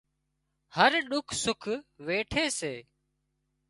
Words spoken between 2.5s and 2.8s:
سي